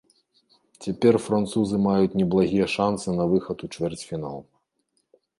[0.83, 4.37] Цяпер французы маюць неблагія шансы на выхад у чвэрцьфінал.